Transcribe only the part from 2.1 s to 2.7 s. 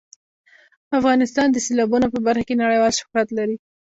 په برخه کې